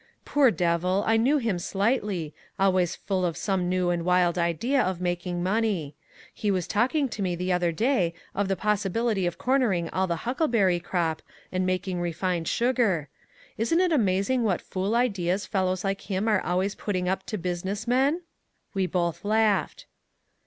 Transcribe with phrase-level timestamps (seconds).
[0.25, 1.03] "Poor devil.
[1.05, 5.93] I knew him slightly, always full of some new and wild idea of making money.
[6.33, 10.15] He was talking to me the other day of the possibility of cornering all the
[10.25, 13.09] huckleberry crop and making refined sugar.
[13.59, 17.87] Isn't it amazing what fool ideas fellows like him are always putting up to business
[17.87, 18.23] men?"
[18.73, 19.85] We both laughed.